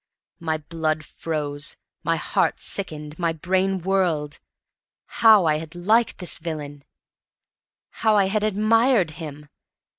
[0.39, 1.77] My blood froze.
[2.01, 3.19] My heart sickened.
[3.19, 4.39] My brain whirled.
[5.05, 6.83] How I had liked this villain!
[8.01, 9.47] How I had admired him!